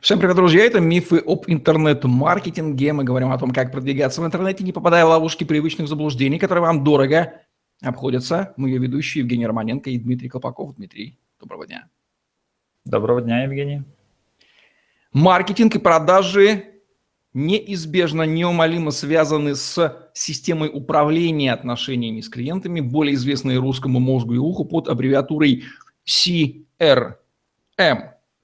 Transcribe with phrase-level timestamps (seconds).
[0.00, 0.64] Всем привет, друзья!
[0.64, 2.92] Это «Мифы об интернет-маркетинге».
[2.92, 6.62] Мы говорим о том, как продвигаться в интернете, не попадая в ловушки привычных заблуждений, которые
[6.62, 7.40] вам дорого
[7.80, 8.52] обходятся.
[8.56, 10.74] Мы ее ведущие Евгений Романенко и Дмитрий Колпаков.
[10.74, 11.88] Дмитрий, доброго дня.
[12.84, 13.82] Доброго дня, Евгений.
[15.12, 16.64] Маркетинг и продажи
[17.32, 24.64] неизбежно, неумолимо связаны с системой управления отношениями с клиентами, более известной русскому мозгу и уху
[24.64, 25.64] под аббревиатурой
[26.06, 27.16] CRM.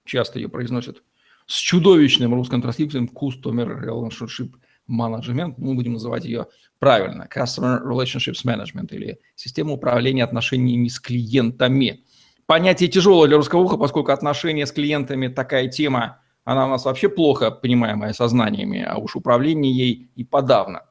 [0.05, 1.03] Часто ее произносят
[1.51, 4.53] с чудовищным русским транскрипцией Customer Relationship
[4.89, 6.47] Management, мы будем называть ее
[6.79, 12.05] правильно, Customer Relationships Management или система управления отношениями с клиентами.
[12.47, 17.09] Понятие тяжелое для русского уха, поскольку отношения с клиентами такая тема, она у нас вообще
[17.09, 20.83] плохо понимаемая сознаниями, а уж управление ей и подавно.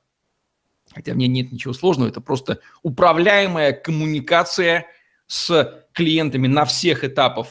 [0.93, 4.87] Хотя в ней нет ничего сложного, это просто управляемая коммуникация
[5.25, 7.47] с клиентами на всех этапах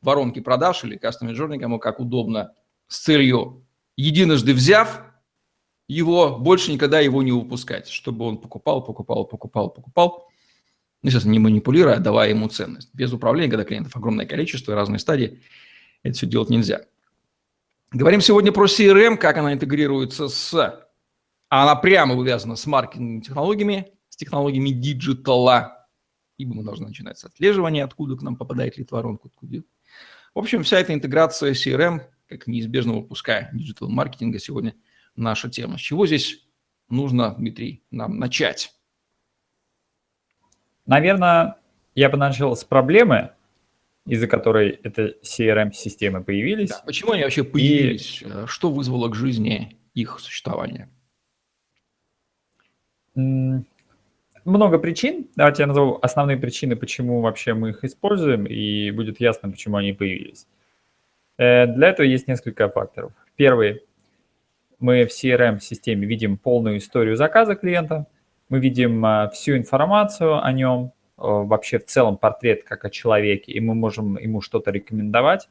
[0.00, 2.52] воронки продаж или Customer Journey, кому как удобно,
[2.86, 3.66] с целью,
[3.96, 5.02] единожды взяв
[5.88, 10.28] его, больше никогда его не выпускать, чтобы он покупал, покупал, покупал, покупал.
[11.02, 12.90] Ну, естественно, не манипулируя, а давая ему ценность.
[12.92, 15.40] Без управления, когда клиентов огромное количество, разные стадии,
[16.02, 16.82] это все делать нельзя.
[17.90, 20.84] Говорим сегодня про CRM, как она интегрируется с...
[21.48, 25.86] Она прямо увязана с маркетинговыми технологиями, с технологиями digital а.
[26.36, 29.62] Ибо мы должны начинать с отслеживания, откуда к нам попадает лид-воронка, откуда
[30.34, 34.74] в общем, вся эта интеграция CRM, как неизбежного выпуска диджитал-маркетинга сегодня
[35.16, 35.78] наша тема.
[35.78, 36.46] С чего здесь
[36.88, 38.72] нужно, Дмитрий, нам начать?
[40.86, 41.56] Наверное,
[41.94, 43.32] я бы начал с проблемы,
[44.06, 46.70] из-за которой это CRM-системы появились.
[46.70, 48.22] Да, почему они вообще появились?
[48.22, 48.26] И...
[48.26, 50.88] Э, что вызвало к жизни их существование?
[54.44, 55.28] Много причин.
[55.36, 59.92] Давайте я назову основные причины, почему вообще мы их используем, и будет ясно, почему они
[59.92, 60.46] появились.
[61.38, 63.12] Э, для этого есть несколько факторов.
[63.36, 63.82] Первый.
[64.78, 68.06] Мы в CRM-системе видим полную историю заказа клиента,
[68.48, 73.52] мы видим э, всю информацию о нем, э, вообще в целом портрет как о человеке,
[73.52, 75.48] и мы можем ему что-то рекомендовать.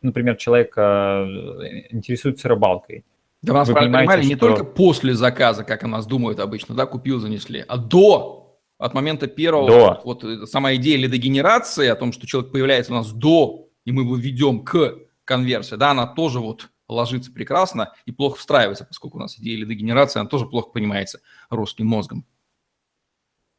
[0.00, 3.04] Например, человек интересуется рыбалкой.
[3.42, 4.28] Да вас понимали что...
[4.28, 8.94] не только после заказа, как о нас думают обычно, да, купил, занесли, а до, от
[8.94, 10.00] момента первого, до.
[10.04, 14.02] вот, вот сама идея лидогенерации, о том, что человек появляется у нас до, и мы
[14.02, 19.20] его ведем к конверсии, да, она тоже вот ложится прекрасно и плохо встраивается, поскольку у
[19.20, 22.24] нас идея лидогенерации, она тоже плохо понимается русским мозгом.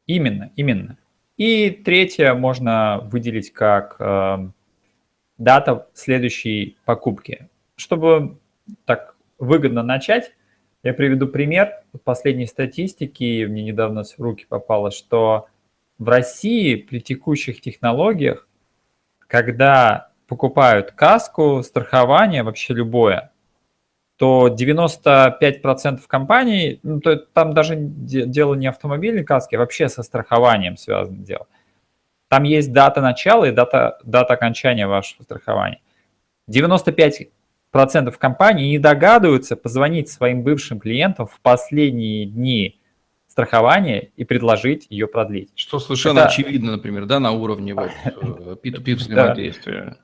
[0.06, 0.98] Именно, именно.
[1.36, 4.50] И третье можно выделить как э,
[5.38, 7.48] дата следующей покупки.
[7.76, 8.38] Чтобы
[8.84, 10.32] так выгодно начать.
[10.82, 15.48] Я приведу пример последней статистики, мне недавно в руки попало, что
[15.98, 18.48] в России при текущих технологиях,
[19.26, 23.32] когда покупают каску, страхование, вообще любое,
[24.16, 30.76] то 95% компаний, ну, то там даже дело не автомобильной каски, а вообще со страхованием
[30.76, 31.46] связано дело.
[32.28, 35.80] Там есть дата начала и дата, дата окончания вашего страхования.
[36.48, 37.28] 95
[37.70, 42.80] процентов компаний не догадываются позвонить своим бывшим клиентам в последние дни
[43.28, 45.50] страхования и предложить ее продлить.
[45.54, 46.28] Что совершенно это...
[46.28, 47.90] очевидно, например, да, на уровне вот,
[48.64, 49.96] P2P взаимодействия.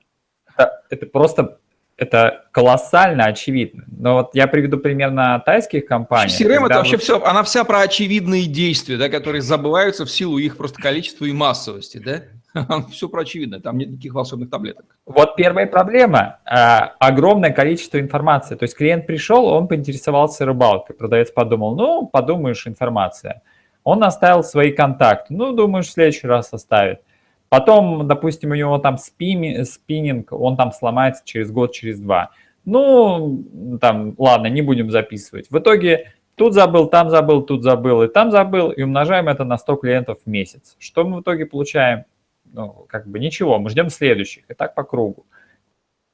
[0.54, 1.58] Это, это просто
[1.96, 3.84] это колоссально очевидно.
[3.88, 6.38] Но вот я приведу пример на тайских компаниях.
[6.38, 10.56] CRM это вообще все, она вся про очевидные действия, да, которые забываются в силу их
[10.56, 12.22] просто количества и массовости, да?
[12.90, 14.84] Все про очевидно, там нет никаких волшебных таблеток.
[15.04, 16.38] Вот первая проблема.
[16.44, 18.54] А, огромное количество информации.
[18.54, 20.96] То есть клиент пришел, он поинтересовался рыбалкой.
[20.96, 23.42] Продавец подумал, ну, подумаешь, информация.
[23.84, 25.34] Он оставил свои контакты.
[25.34, 27.02] Ну, думаешь, в следующий раз оставит.
[27.48, 32.30] Потом, допустим, у него там спини, спиннинг, он там сломается через год, через два.
[32.64, 35.48] Ну, там, ладно, не будем записывать.
[35.50, 39.58] В итоге тут забыл, там забыл, тут забыл и там забыл, и умножаем это на
[39.58, 40.74] 100 клиентов в месяц.
[40.80, 42.04] Что мы в итоге получаем?
[42.52, 45.26] Ну, как бы ничего, мы ждем следующих, и так по кругу.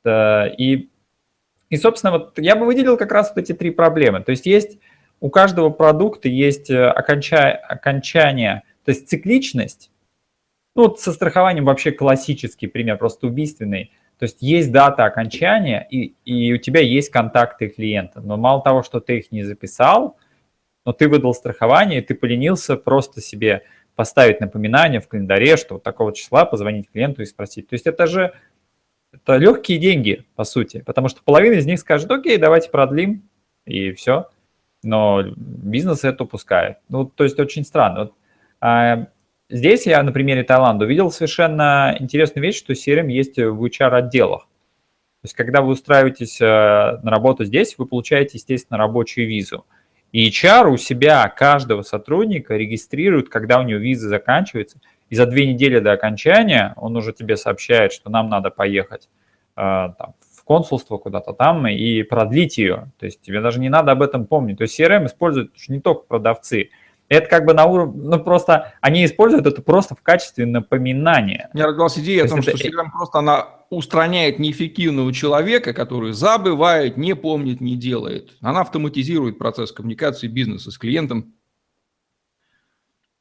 [0.06, 0.90] И,
[1.70, 4.22] и, собственно, вот я бы выделил как раз вот эти три проблемы.
[4.22, 4.78] То есть есть
[5.20, 9.92] у каждого продукта есть э, оконча, окончание, то есть цикличность.
[10.74, 13.92] Ну, вот со страхованием вообще классический пример, просто убийственный.
[14.18, 18.20] То есть есть дата окончания, и, и у тебя есть контакты клиента.
[18.20, 20.16] Но мало того, что ты их не записал,
[20.84, 23.62] но ты выдал страхование, и ты поленился просто себе
[24.02, 27.68] поставить напоминание в календаре, что вот такого числа позвонить клиенту и спросить.
[27.68, 28.32] То есть это же
[29.12, 33.22] это легкие деньги, по сути, потому что половина из них скажет, окей, давайте продлим,
[33.64, 34.28] и все.
[34.82, 36.78] Но бизнес это упускает.
[36.88, 38.00] Ну, то есть очень странно.
[38.00, 38.14] Вот,
[38.60, 39.06] а,
[39.48, 44.48] здесь я на примере Таиланда увидел совершенно интересную вещь, что CRM есть в HR-отделах.
[45.22, 49.64] есть, когда вы устраиваетесь э, на работу здесь, вы получаете, естественно, рабочую визу.
[50.12, 54.78] И HR у себя каждого сотрудника регистрирует, когда у него виза заканчивается,
[55.08, 59.08] и за две недели до окончания он уже тебе сообщает, что нам надо поехать
[59.56, 62.90] э, там, в консульство куда-то там и продлить ее.
[62.98, 64.58] То есть тебе даже не надо об этом помнить.
[64.58, 66.70] То есть CRM используют не только продавцы.
[67.08, 71.50] Это как бы на уровне, ну просто они используют это просто в качестве напоминания.
[71.52, 76.98] У меня родилась идея о том, что CRM просто она устраняет неэффективного человека, который забывает,
[76.98, 78.36] не помнит, не делает.
[78.42, 81.34] Она автоматизирует процесс коммуникации бизнеса с клиентом,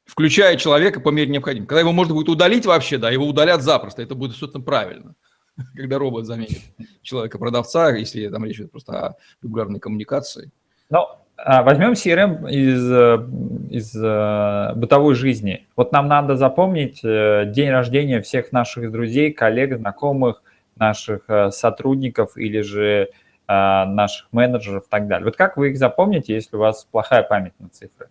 [0.04, 1.68] включая человека по мере необходимости.
[1.68, 5.14] Когда его можно будет удалить вообще, да, его удалят запросто, это будет абсолютно правильно.
[5.74, 6.60] Когда робот заменит
[7.00, 10.52] человека-продавца, если там речь идет просто о регулярной коммуникации.
[10.92, 13.28] А, возьмем CRM из, э,
[13.70, 15.66] из э, бытовой жизни.
[15.76, 20.42] Вот нам надо запомнить э, день рождения всех наших друзей, коллег, знакомых,
[20.76, 23.10] наших сотрудников или же
[23.46, 25.26] наших менеджеров и так далее.
[25.26, 28.08] Вот как вы их запомните, если у вас плохая память на цифры?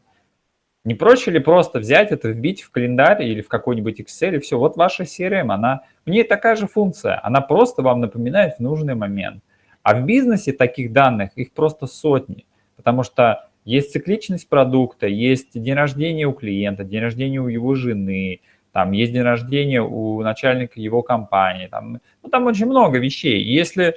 [0.86, 4.60] Не проще ли просто взять это, вбить в календарь или в какой-нибудь Excel, и все,
[4.60, 8.94] вот ваша CRM, она, у нее такая же функция, она просто вам напоминает в нужный
[8.94, 9.44] момент.
[9.82, 12.46] А в бизнесе таких данных, их просто сотни
[12.82, 18.42] потому что есть цикличность продукта, есть день рождения у клиента, день рождения у его жены,
[18.72, 23.44] там есть день рождения у начальника его компании, там, ну, там очень много вещей.
[23.44, 23.96] Если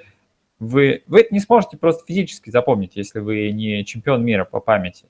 [0.58, 5.06] вы, вы это не сможете просто физически запомнить, если вы не чемпион мира по памяти.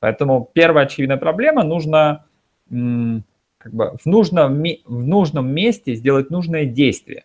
[0.00, 2.24] Поэтому первая очевидная проблема, нужно
[2.70, 7.24] как бы в нужном, в нужном месте сделать нужное действие.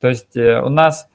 [0.00, 1.08] То есть э, у нас,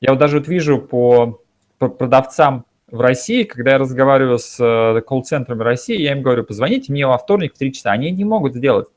[0.00, 1.42] я вот даже вот вижу по,
[1.78, 6.92] по продавцам в России, когда я разговариваю с э, колл-центрами России, я им говорю, позвоните
[6.92, 7.90] мне во вторник в 3 часа.
[7.90, 8.88] Они не могут сделать.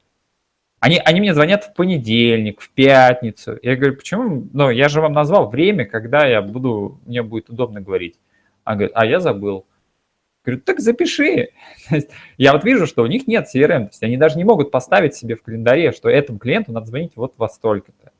[0.79, 3.57] Они, они мне звонят в понедельник, в пятницу.
[3.61, 4.47] Я говорю, почему?
[4.53, 8.17] Ну, я же вам назвал время, когда я буду, мне будет удобно говорить.
[8.63, 9.65] А говорит, а я забыл.
[10.45, 11.49] Говорю, так запиши.
[12.37, 15.15] я вот вижу, что у них нет CRM, то есть они даже не могут поставить
[15.15, 18.11] себе в календаре, что этому клиенту надо звонить вот во столько-то.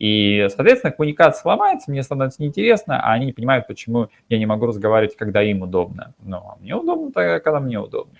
[0.00, 4.64] И, соответственно, коммуникация ломается, мне становится неинтересно, а они не понимают, почему я не могу
[4.64, 6.14] разговаривать, когда им удобно.
[6.22, 8.18] Ну, а мне удобно тогда, когда мне удобно.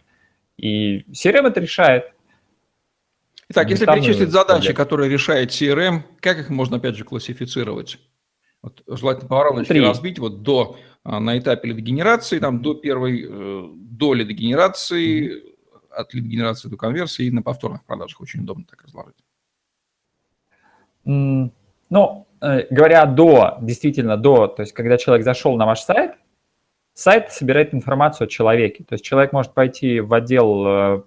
[0.58, 2.12] И CRM это решает.
[3.48, 7.98] Итак, если перечислить задачи, которые решает CRM, как их можно, опять же, классифицировать?
[8.60, 13.68] Вот, желательно по вороночке разбить вот до, а, на этапе лидогенерации, там до первой э,
[13.74, 15.88] до лидогенерации, mm-hmm.
[15.92, 19.16] от лидогенерации до конверсии и на повторных продажах очень удобно так разложить.
[21.06, 21.52] Mm.
[21.90, 26.12] Ну, э, говоря до, действительно до, то есть когда человек зашел на ваш сайт,
[26.94, 28.84] сайт собирает информацию о человеке.
[28.84, 31.02] То есть человек может пойти в отдел э,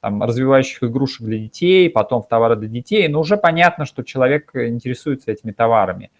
[0.00, 4.54] там, развивающих игрушек для детей, потом в товары для детей, но уже понятно, что человек
[4.54, 6.10] интересуется этими товарами.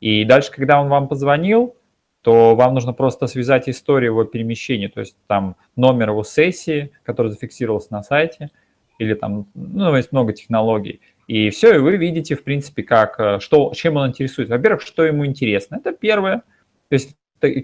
[0.00, 1.76] И дальше, когда он вам позвонил,
[2.22, 7.30] то вам нужно просто связать историю его перемещения, то есть там номер его сессии, который
[7.30, 8.50] зафиксировался на сайте,
[8.98, 11.00] или там, ну, есть много технологий.
[11.26, 14.56] И все, и вы видите, в принципе, как, э, что, чем он интересуется.
[14.56, 15.76] Во-первых, что ему интересно.
[15.76, 16.42] Это первое.
[16.88, 17.16] То есть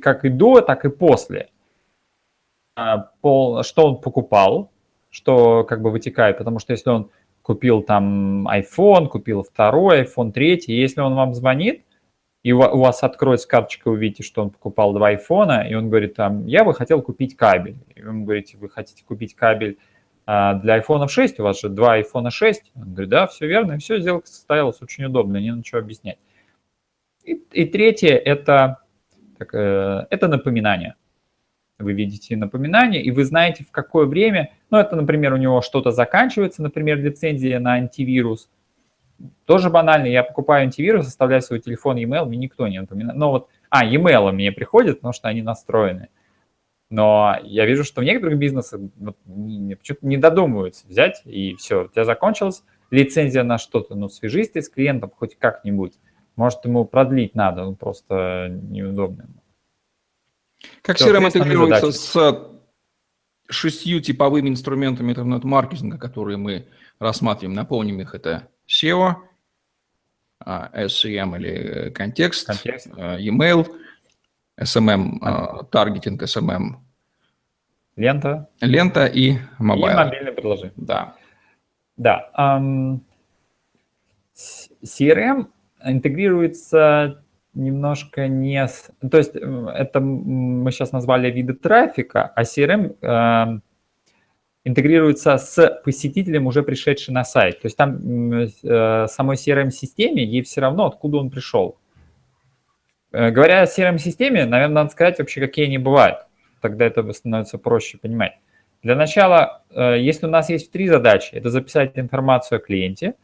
[0.03, 1.51] как и до, так и после.
[2.77, 4.71] А, пол, что он покупал,
[5.11, 6.39] что как бы вытекает.
[6.39, 7.11] Потому что если он
[7.43, 11.85] купил там iPhone, купил второй iPhone, третий, если он вам звонит,
[12.43, 16.15] и у вас откроется карточка, вы увидите, что он покупал два айфона, и он говорит,
[16.15, 17.77] там, я бы хотел купить кабель.
[17.95, 19.79] И вы говорите, вы хотите купить кабель
[20.25, 22.73] а для iPhone 6 у вас же два iPhone 6.
[22.77, 26.19] Он говорит, да, все верно, и все, сделка состоялась очень удобно, не надо ничего объяснять.
[27.25, 28.79] И, и третье это,
[29.39, 30.95] так, э, это напоминание.
[31.79, 35.91] Вы видите напоминание, и вы знаете, в какое время, ну, это, например, у него что-то
[35.91, 38.49] заканчивается, например, лицензия на антивирус.
[39.47, 43.19] Тоже банально, я покупаю антивирус, оставляю свой телефон, e-mail, мне никто не напоминает.
[43.19, 46.09] Но вот, а, e-mail мне приходит, потому что они настроены.
[46.93, 51.89] Но я вижу, что в некоторых бизнесах вот, почему-то не додумываются взять, и все, у
[51.89, 55.95] тебя закончилась лицензия на что-то, ну, свяжись ты с клиентом хоть как-нибудь.
[56.37, 59.27] Может, ему продлить надо, ну, просто неудобно.
[60.83, 62.51] Как все, CRM интегрируется с
[63.49, 66.67] шестью типовыми инструментами интернет-маркетинга, которые мы
[66.99, 67.57] рассматриваем?
[67.57, 69.15] Напомним их, это SEO,
[70.41, 72.89] а, SEM или контекст, контекст.
[72.99, 73.67] Э, email–
[74.61, 76.77] SMM, а, таргетинг SMM.
[77.97, 78.49] Лента.
[78.61, 79.95] Лента и mobile.
[79.95, 80.73] И мобильное приложение.
[80.77, 81.15] Да.
[81.97, 82.31] Да.
[82.39, 83.01] Эм,
[84.85, 85.47] CRM
[85.85, 87.23] интегрируется
[87.55, 88.67] немножко не...
[88.67, 88.91] С...
[89.11, 93.61] То есть это мы сейчас назвали виды трафика, а CRM э,
[94.65, 97.61] интегрируется с посетителем, уже пришедшим на сайт.
[97.61, 101.79] То есть там э, самой CRM-системе ей все равно, откуда он пришел.
[103.13, 106.19] Э, говоря о CRM-системе, наверное, надо сказать вообще, какие они бывают.
[106.61, 108.39] Тогда это становится проще понимать.
[108.83, 113.15] Для начала, э, если у нас есть три задачи, это записать информацию о клиенте,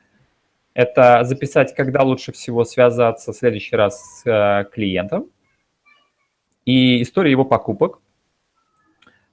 [0.75, 5.31] это записать, когда лучше всего связаться в следующий раз с э, клиентом
[6.65, 8.01] и историю его покупок,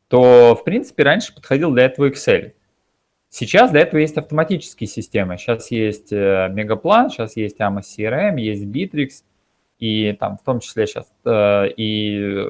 [0.07, 2.53] то, в принципе, раньше подходил для этого Excel.
[3.29, 5.37] Сейчас для этого есть автоматические системы.
[5.37, 9.23] Сейчас есть Мегаплан, сейчас есть AMA CRM, есть Bittrex,
[9.79, 12.45] и там в том числе сейчас э, и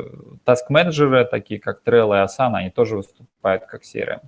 [0.46, 4.22] task-менеджеры, такие как Trello и Asana, они тоже выступают как CRM.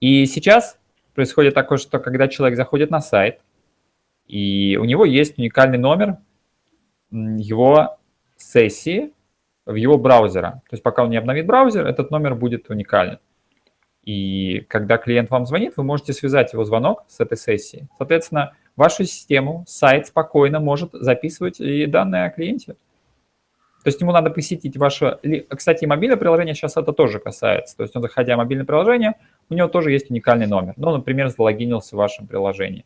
[0.00, 0.78] И сейчас
[1.14, 3.40] происходит такое, что когда человек заходит на сайт,
[4.26, 6.18] и у него есть уникальный номер
[7.10, 7.98] его
[8.36, 9.12] сессии
[9.64, 10.62] в его браузера.
[10.68, 13.18] То есть пока он не обновит браузер, этот номер будет уникален.
[14.04, 17.88] И когда клиент вам звонит, вы можете связать его звонок с этой сессией.
[17.96, 22.76] Соответственно, вашу систему сайт спокойно может записывать и данные о клиенте.
[23.82, 25.18] То есть ему надо посетить ваше...
[25.50, 27.76] Кстати, мобильное приложение сейчас это тоже касается.
[27.76, 29.14] То есть он, заходя в мобильное приложение,
[29.50, 30.72] у него тоже есть уникальный номер.
[30.76, 32.84] Ну, например, залогинился в вашем приложении.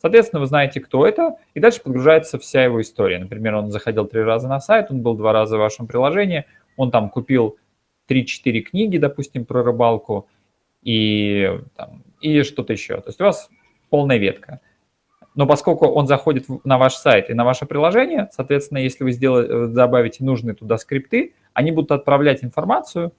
[0.00, 3.18] Соответственно, вы знаете, кто это, и дальше подгружается вся его история.
[3.18, 6.44] Например, он заходил три раза на сайт, он был два раза в вашем приложении,
[6.76, 7.56] он там купил
[8.08, 10.28] 3-4 книги, допустим, про рыбалку
[10.82, 12.96] и, там, и что-то еще.
[13.00, 13.50] То есть у вас
[13.90, 14.60] полная ветка.
[15.34, 19.52] Но поскольку он заходит на ваш сайт и на ваше приложение, соответственно, если вы сделаете,
[19.52, 23.12] э, добавите нужные туда скрипты, они будут отправлять информацию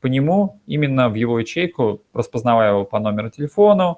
[0.00, 3.96] по нему именно в его ячейку, распознавая его по номеру телефона,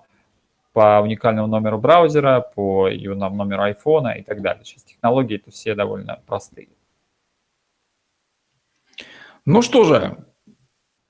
[0.73, 4.65] по уникальному номеру браузера, по его номеру айфона и так далее.
[4.65, 6.69] Сейчас технологии это все довольно простые.
[9.47, 10.19] Ну что же,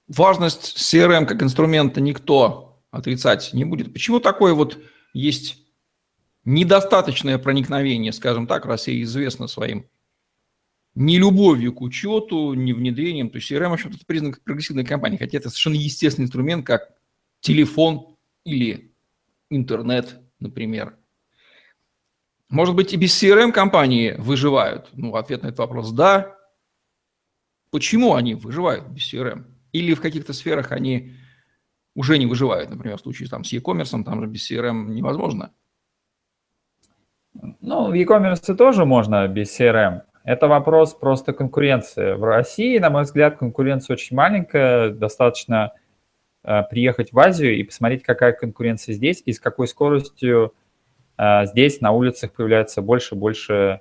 [0.08, 3.92] важность CRM как инструмента никто отрицать не будет.
[3.92, 4.78] Почему такое вот
[5.12, 5.58] есть
[6.44, 9.86] недостаточное проникновение, скажем так, Россия известна своим
[10.94, 13.28] не любовью к учету, не внедрением.
[13.28, 16.94] То есть CRM, в общем-то, это признак прогрессивной компании, хотя это совершенно естественный инструмент, как
[17.40, 18.94] телефон или
[19.50, 20.96] интернет, например.
[22.48, 24.88] Может быть, и без CRM компании выживают?
[24.92, 26.34] Ну, ответ на этот вопрос– да.
[27.70, 29.44] Почему они выживают без CRM?
[29.78, 31.12] Или в каких-то сферах они
[31.94, 35.52] уже не выживают, например, в случае там, с e-commerce, там же без CRM невозможно–
[37.60, 40.02] ну, в e-commerce тоже можно без CRM.
[40.24, 42.14] Это вопрос просто конкуренции.
[42.14, 44.90] В России, на мой взгляд, конкуренция очень маленькая.
[44.90, 45.72] Достаточно
[46.42, 50.54] э, приехать в Азию и посмотреть, какая конкуренция здесь и с какой скоростью
[51.16, 53.80] э, здесь на улицах появляется больше и больше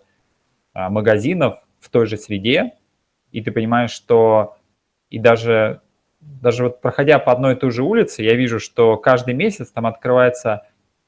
[0.74, 2.74] э, магазинов в той же среде.
[3.32, 4.58] И ты понимаешь, что
[5.10, 5.82] и даже,
[6.42, 9.86] даже вот проходя по одной и той же улице, я вижу, что каждый месяц там
[9.86, 10.68] открывается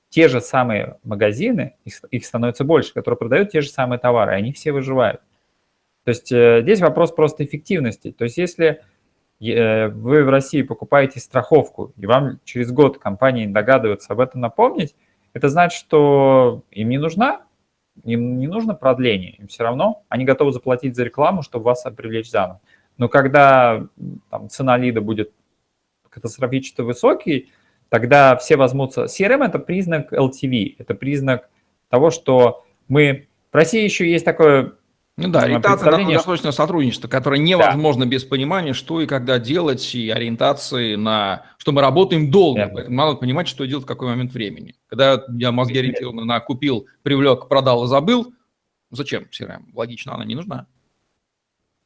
[0.09, 4.35] те же самые магазины, их, их становится больше, которые продают те же самые товары, и
[4.35, 5.21] они все выживают.
[6.05, 8.11] То есть э, здесь вопрос просто эффективности.
[8.11, 8.81] То есть если
[9.41, 14.95] э, вы в России покупаете страховку, и вам через год компании догадываются об этом напомнить,
[15.33, 17.41] это значит, что им не нужна,
[18.05, 22.31] им не нужно продление, им все равно, они готовы заплатить за рекламу, чтобы вас привлечь
[22.31, 22.61] заново.
[22.97, 23.87] Но когда
[24.29, 25.31] там, цена лида будет
[26.09, 27.51] катастрофически высокий,
[27.89, 29.05] тогда все возьмутся.
[29.05, 31.49] CRM– это признак LTV, это признак
[31.89, 33.27] того, что мы...
[33.51, 34.73] В России еще есть такое
[35.15, 38.11] ну да, ориентация на долгосрочное сотрудничество, которое невозможно да.
[38.11, 41.43] без понимания, что и когда делать, и ориентации на...
[41.57, 42.69] что мы работаем долго.
[42.71, 44.75] Поэтому надо понимать, что делать в какой момент времени.
[44.87, 48.31] Когда я мозги ориентированы на купил, привлек, продал и забыл,
[48.91, 49.63] зачем CRM?
[49.73, 50.67] Логично, она не нужна.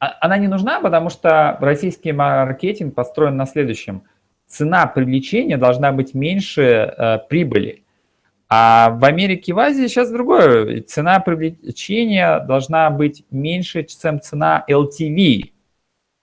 [0.02, 4.04] А, она не нужна, потому что российский маркетинг построен на следующем–
[4.52, 7.84] цена привлечения должна быть меньше э, прибыли.
[8.50, 10.82] А в Америке и в Азии сейчас другое.
[10.82, 15.52] Цена привлечения должна быть меньше, чем цена LTV.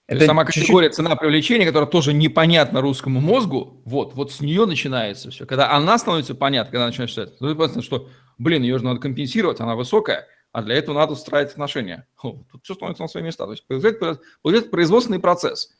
[0.06, 5.30] Это сама категория цена привлечения, которая тоже непонятна русскому мозгу, вот, вот с нее начинается
[5.30, 5.44] все.
[5.44, 8.08] Когда она становится понятна, когда начинаешь читать, то понятно, что,
[8.38, 12.06] блин, ее же надо компенсировать, она высокая, а для этого надо устраивать отношения.
[12.22, 13.44] О, тут все становится на свои места.
[13.44, 15.76] То есть получается производственный процесс,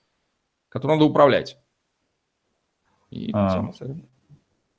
[0.69, 1.59] который надо управлять.
[3.11, 3.71] И а.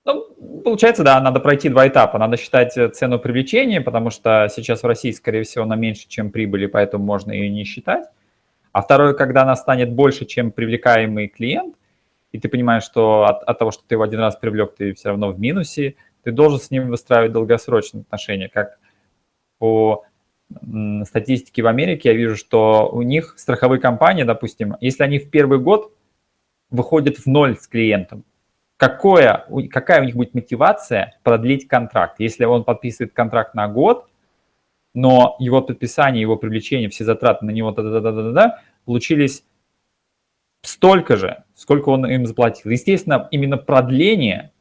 [0.06, 2.18] Ну, получается, да, надо пройти два этапа.
[2.18, 6.32] Надо считать э, цену привлечения, потому что сейчас в России, скорее всего, она меньше, чем
[6.32, 8.06] прибыли, поэтому можно ее не считать.
[8.72, 11.76] А второе, когда она станет больше, чем привлекаемый клиент,
[12.32, 15.10] и ты понимаешь, что от, от того, что ты его один раз привлек, ты все
[15.10, 18.50] равно в минусе, ты должен с ним выстраивать долгосрочные отношения.
[18.50, 18.79] Как
[19.60, 20.06] по
[21.06, 25.60] статистике в Америке я вижу, что у них страховые компании, допустим, если они в первый
[25.60, 25.94] год
[26.72, 28.24] выходят в ноль с клиентом.
[28.78, 32.20] Какое, какая у них будет мотивация продлить контракт?
[32.20, 34.08] Если он подписывает контракт на год,
[34.94, 38.52] но его подписание, его привлечение, все затраты на него да -да -да -да -да,
[38.86, 39.44] получились
[40.62, 42.72] столько же, сколько он им заплатил.
[42.72, 44.52] Естественно, именно продление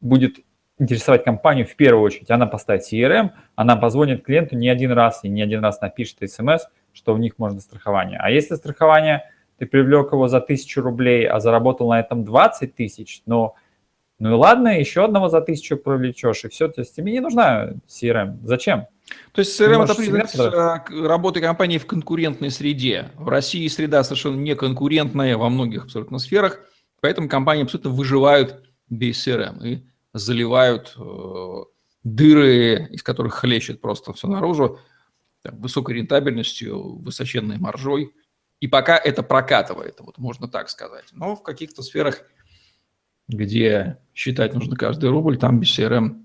[0.00, 0.40] будет
[0.78, 2.30] интересовать компанию в первую очередь.
[2.30, 6.66] Она поставит CRM, она позвонит клиенту не один раз и не один раз напишет смс,
[6.92, 8.18] что у них можно страхование.
[8.20, 13.22] А если страхование, ты привлек его за тысячу рублей, а заработал на этом 20 тысяч,
[13.26, 13.54] но
[14.20, 17.74] ну и ладно, еще одного за тысячу привлечешь, и все, то есть тебе не нужна
[17.86, 18.38] CRM.
[18.42, 18.86] Зачем?
[19.32, 23.10] То есть CRM это признак э, работы компании в конкурентной среде.
[23.14, 26.60] В России среда совершенно не конкурентная во многих абсолютно сферах,
[27.00, 31.64] поэтому компании абсолютно выживают без CRM и заливают э,
[32.02, 34.78] дыры, из которых хлещет просто все наружу,
[35.42, 38.12] там, высокой рентабельностью, высоченной маржой.
[38.60, 41.06] И пока это прокатывает, вот можно так сказать.
[41.12, 42.22] Но в каких-то сферах,
[43.28, 46.24] где считать нужно каждый рубль, там без CRM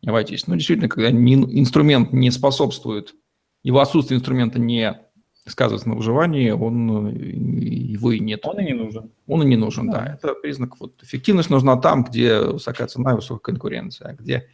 [0.00, 0.46] не обойтись.
[0.46, 3.14] Ну, действительно, когда не, инструмент не способствует,
[3.62, 5.03] его отсутствие инструмента не
[5.46, 8.40] сказывается на выживании, он его и нет.
[8.44, 9.12] Он и не нужен.
[9.26, 10.00] Он и не нужен, да.
[10.00, 10.14] да.
[10.14, 14.48] Это признак, вот эффективность нужна там, где высокая цена и высокая конкуренция, а где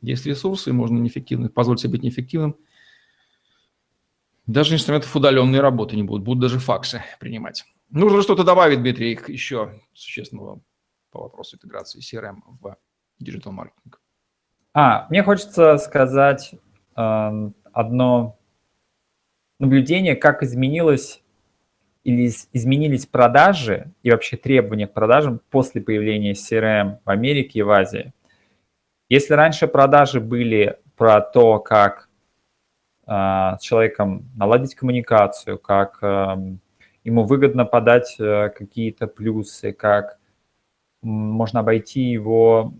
[0.00, 2.56] есть ресурсы, можно неэффективно, позволить себе быть неэффективным.
[4.46, 7.64] Даже инструментов удаленной работы не будут, будут даже факсы принимать.
[7.90, 10.60] Нужно что-то добавить, Дмитрий, еще существенного
[11.10, 12.76] по вопросу интеграции CRM в
[13.18, 14.00] digital маркетинг.
[14.72, 16.54] А, мне хочется сказать
[16.96, 18.39] э, одно
[19.60, 21.22] наблюдение, как изменилось
[22.02, 27.70] или изменились продажи и вообще требования к продажам после появления CRM в Америке и в
[27.70, 28.12] Азии.
[29.08, 32.08] Если раньше продажи были про то, как
[33.06, 36.36] э, с человеком наладить коммуникацию, как э,
[37.04, 40.18] ему выгодно подать э, какие-то плюсы, как
[41.02, 42.72] можно обойти его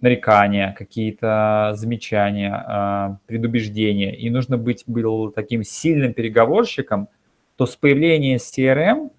[0.00, 7.08] нарекания, какие-то замечания, а, предубеждения, и нужно быть был таким сильным переговорщиком,
[7.56, 9.10] то с появлением CRM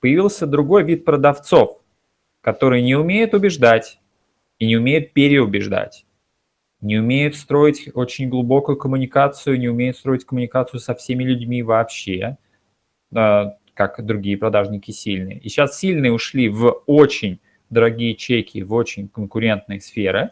[0.00, 1.80] появился другой вид продавцов,
[2.40, 4.00] которые не умеют убеждать
[4.58, 6.04] и не умеют переубеждать,
[6.80, 12.38] не умеют строить очень глубокую коммуникацию, не умеют строить коммуникацию со всеми людьми вообще,
[13.12, 15.38] как другие продажники сильные.
[15.38, 17.38] И сейчас сильные ушли в очень
[17.70, 20.30] дорогие чеки в очень конкурентные сферы,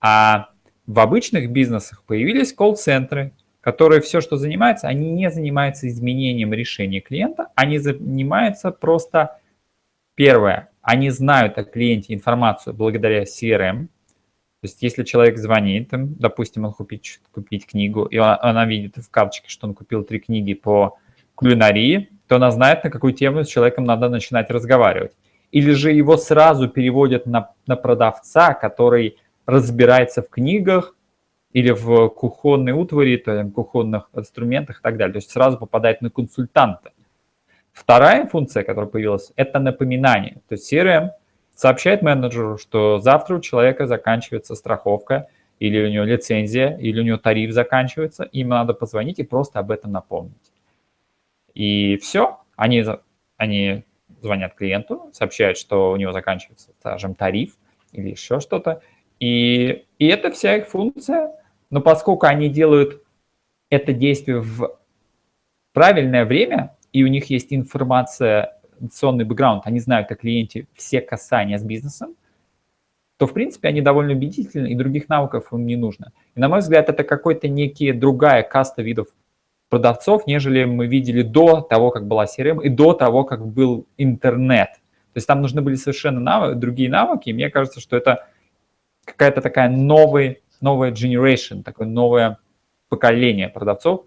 [0.00, 0.50] а
[0.86, 7.48] в обычных бизнесах появились колл-центры, которые все, что занимаются, они не занимаются изменением решения клиента,
[7.54, 9.38] они занимаются просто,
[10.14, 13.88] первое, они знают о клиенте информацию благодаря CRM,
[14.60, 19.08] то есть если человек звонит, допустим, он купить, купить книгу, и она, она видит в
[19.10, 20.98] карточке, что он купил три книги по
[21.36, 25.12] кулинарии, то она знает, на какую тему с человеком надо начинать разговаривать
[25.52, 30.94] или же его сразу переводят на, на продавца, который разбирается в книгах
[31.52, 35.14] или в кухонной утвари, то, в кухонных инструментах и так далее.
[35.14, 36.92] То есть сразу попадает на консультанта.
[37.72, 40.38] Вторая функция, которая появилась, это напоминание.
[40.48, 41.10] То есть CRM
[41.54, 47.18] сообщает менеджеру, что завтра у человека заканчивается страховка, или у него лицензия, или у него
[47.18, 50.52] тариф заканчивается, им надо позвонить и просто об этом напомнить.
[51.54, 52.84] И все, они,
[53.36, 53.84] они
[54.20, 57.56] звонят клиенту, сообщают, что у него заканчивается, скажем, тариф
[57.92, 58.82] или еще что-то.
[59.20, 61.32] И, и это вся их функция.
[61.70, 63.02] Но поскольку они делают
[63.70, 64.78] это действие в
[65.72, 71.58] правильное время, и у них есть информация, информационный бэкграунд, они знают о клиенте все касания
[71.58, 72.14] с бизнесом,
[73.18, 76.12] то, в принципе, они довольно убедительны, и других навыков им не нужно.
[76.36, 79.08] И, на мой взгляд, это какой-то некий другая каста видов
[79.68, 84.72] продавцов, нежели мы видели до того, как была CRM и до того, как был интернет.
[85.12, 88.28] То есть там нужны были совершенно навыки, другие навыки, и мне кажется, что это
[89.04, 92.38] какая-то такая новая, новая generation, такое новое
[92.88, 94.04] поколение продавцов,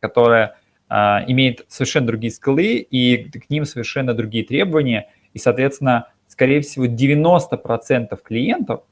[0.00, 0.56] которое
[0.88, 6.86] а, имеет совершенно другие скиллы и к ним совершенно другие требования, и, соответственно, скорее всего,
[6.86, 8.82] 90% клиентов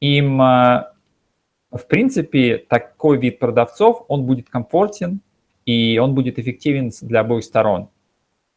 [0.00, 0.91] им а,
[1.72, 5.20] в принципе, такой вид продавцов, он будет комфортен
[5.64, 7.88] и он будет эффективен для обоих сторон.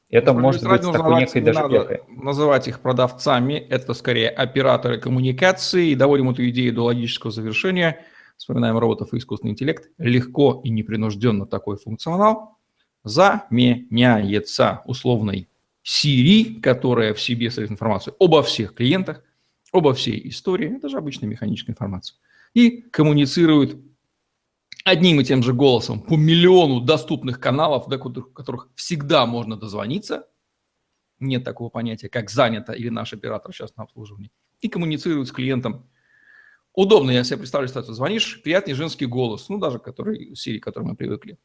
[0.10, 5.90] Это Может, может быть такой некой даже надо называть их продавцами, это скорее операторы коммуникации.
[5.90, 8.06] И доводим эту идею до логического завершения.
[8.38, 9.90] Вспоминаем роботов и искусственный интеллект.
[9.98, 12.58] Легко и непринужденно такой функционал
[13.04, 15.48] заменяется условной
[15.84, 19.24] Siri, которая в себе содержит информацию обо всех клиентах,
[19.72, 20.76] обо всей истории.
[20.76, 22.18] Это же обычная механическая информация
[22.56, 23.78] и коммуницируют
[24.84, 30.28] одним и тем же голосом по миллиону доступных каналов, до которых всегда можно дозвониться,
[31.20, 35.90] нет такого понятия, как занято или наш оператор сейчас на обслуживании, и коммуницируют с клиентом.
[36.74, 37.94] Удобно, я себе представлю ситуацию.
[37.94, 41.38] Звонишь, приятный женский голос, ну, даже который, Siri, к которому мы привыкли.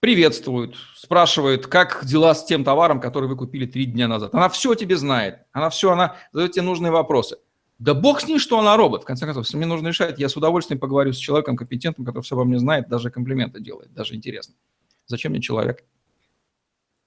[0.00, 4.34] Приветствует, спрашивает, как дела с тем товаром, который вы купили три дня назад.
[4.34, 7.38] Она все тебе знает, она все, она задает тебе нужные вопросы.
[7.78, 9.02] Да бог с ней, что она робот.
[9.02, 12.24] В конце концов, если мне нужно решать, я с удовольствием поговорю с человеком компетентным, который
[12.24, 14.54] все обо мне знает, даже комплименты делает, даже интересно.
[15.06, 15.84] Зачем мне человек?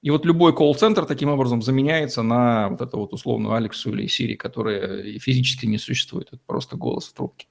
[0.02, 4.36] И вот любой колл-центр таким образом заменяется на вот эту вот условную Алексу или Сири,
[4.36, 6.30] которая физически не существует.
[6.32, 7.48] Это просто голос в трубке.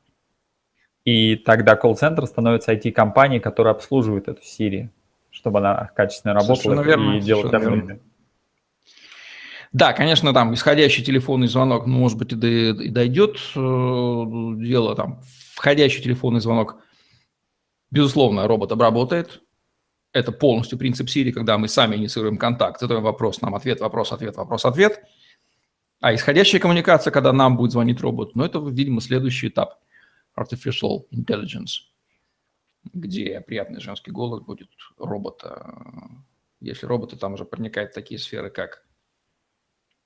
[1.04, 4.88] И тогда колл-центр становится IT-компанией, которая обслуживает эту Siri,
[5.30, 8.00] чтобы она качественно работала верно, и делала апгрейды.
[9.72, 15.22] Да, конечно, там исходящий телефонный звонок, ну, может быть, и, дойдет э, дело там.
[15.54, 16.82] Входящий телефонный звонок,
[17.90, 19.42] безусловно, робот обработает,
[20.12, 24.36] это полностью принцип Siri, когда мы сами инициируем контакт, задаем вопрос, нам ответ, вопрос, ответ,
[24.36, 25.04] вопрос, ответ.
[26.00, 29.78] А исходящая коммуникация, когда нам будет звонить робот, ну, это, видимо, следующий этап
[30.36, 31.84] Artificial Intelligence,
[32.92, 35.76] где приятный женский голос будет робота.
[36.60, 38.82] Если роботы там уже проникают в такие сферы, как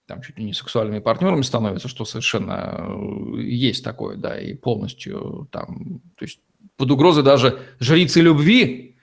[0.07, 5.49] там чуть ли не сексуальными партнерами становятся, что совершенно э, есть такое, да, и полностью
[5.51, 6.41] там, то есть
[6.77, 8.95] под угрозой даже жрицы любви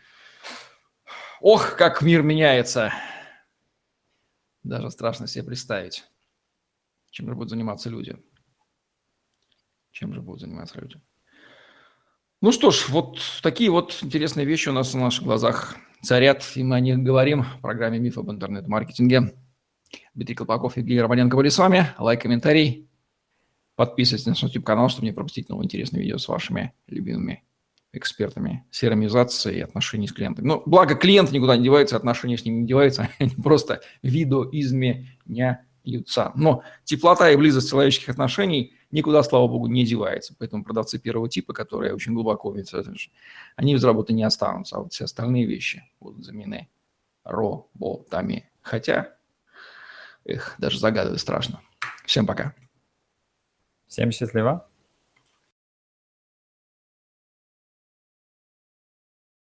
[1.41, 2.93] Ох, как мир меняется.
[4.61, 6.03] Даже страшно себе представить,
[7.09, 8.15] чем же будут заниматься люди.
[9.91, 11.01] Чем же будут заниматься люди.
[12.41, 16.61] Ну что ж, вот такие вот интересные вещи у нас на наших глазах царят, и
[16.61, 19.33] мы о них говорим в программе «Миф об интернет-маркетинге».
[20.13, 21.87] Дмитрий Колпаков, Евгений Романенко были с вами.
[21.97, 22.87] Лайк, комментарий.
[23.75, 27.43] Подписывайтесь на наш YouTube-канал, чтобы не пропустить новые интересные видео с вашими любимыми
[27.93, 30.47] экспертами серомизации и отношений с клиентами.
[30.47, 36.31] Ну, благо клиент никуда не девается, отношения с ним не деваются, они просто видоизменяются.
[36.35, 40.35] Но теплота и близость человеческих отношений никуда, слава богу, не девается.
[40.37, 42.55] Поэтому продавцы первого типа, которые очень глубоко
[43.55, 46.69] они без работы не останутся, а вот все остальные вещи будут заменены
[47.23, 48.49] роботами.
[48.61, 49.15] Хотя,
[50.25, 51.61] их даже загадывать страшно.
[52.05, 52.53] Всем пока.
[53.87, 54.70] Всем счастливо.